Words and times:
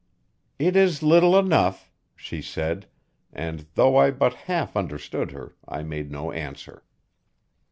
"It 0.57 0.75
is 0.75 1.03
little 1.03 1.37
enough," 1.37 1.91
she 2.15 2.41
said; 2.41 2.87
and 3.31 3.67
though 3.75 3.97
I 3.97 4.09
but 4.09 4.33
half 4.33 4.75
understood 4.75 5.29
her, 5.29 5.53
I 5.67 5.83
made 5.83 6.09
no 6.11 6.31
answer. 6.31 6.81